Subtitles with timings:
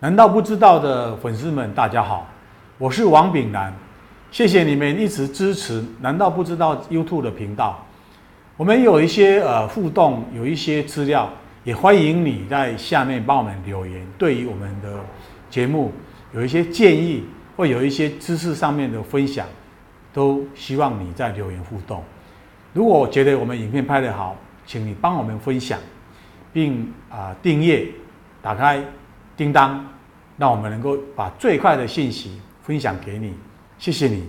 [0.00, 2.24] 难道不知道的粉丝们，大家好，
[2.78, 3.74] 我是王炳南，
[4.30, 5.84] 谢谢你们一直支持。
[6.00, 7.84] 难道不知道 YouTube 的频道？
[8.56, 11.28] 我们有一些呃互动，有一些资料，
[11.64, 14.06] 也欢迎你在下面帮我们留言。
[14.16, 15.00] 对于我们的
[15.50, 15.92] 节目
[16.32, 17.24] 有一些建议，
[17.56, 19.48] 或有一些知识上面的分享，
[20.12, 22.04] 都希望你在留言互动。
[22.72, 25.76] 如果觉得我们影片拍得好，请你帮我们分享，
[26.52, 27.84] 并啊、呃、订阅，
[28.40, 28.80] 打开。
[29.38, 29.82] 叮当，
[30.36, 33.32] 让我们能够把最快的信息分享给你，
[33.78, 34.28] 谢谢你。